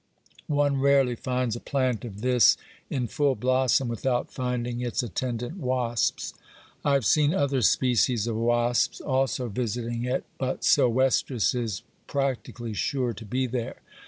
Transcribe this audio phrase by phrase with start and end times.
[0.47, 2.57] One rarely finds a plant of this
[2.89, 6.33] in full blossom without finding its attendant wasps.
[6.83, 13.13] I have seen other species of wasps also visiting it, but sylvestris is practically sure
[13.13, 13.75] to be there.